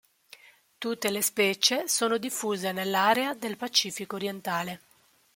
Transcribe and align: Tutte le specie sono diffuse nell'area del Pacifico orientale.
Tutte 0.79 1.11
le 1.11 1.21
specie 1.21 1.87
sono 1.87 2.17
diffuse 2.17 2.71
nell'area 2.71 3.35
del 3.35 3.55
Pacifico 3.55 4.15
orientale. 4.15 4.81